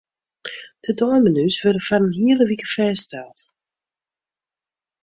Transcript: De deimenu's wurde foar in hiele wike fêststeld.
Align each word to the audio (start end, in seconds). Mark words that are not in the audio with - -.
De 0.85 0.91
deimenu's 0.99 1.57
wurde 1.63 1.81
foar 1.87 2.03
in 2.07 2.17
hiele 2.19 2.45
wike 2.49 2.67
fêststeld. 2.73 3.39